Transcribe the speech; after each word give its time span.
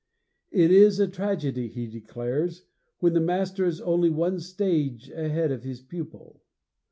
It 0.49 0.71
is 0.71 0.99
a 0.99 1.07
tragedy, 1.07 1.67
he 1.67 1.85
declares, 1.85 2.65
when 3.01 3.13
the 3.13 3.19
master 3.21 3.65
is 3.65 3.79
only 3.81 4.09
one 4.09 4.39
stage 4.39 5.11
ahead 5.11 5.51
of 5.51 5.61
his 5.61 5.83
pupil. 5.83 6.41